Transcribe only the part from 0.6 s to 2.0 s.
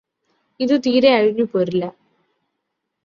ഇതു തീരെ അഴിഞ്ഞു പോരില്ല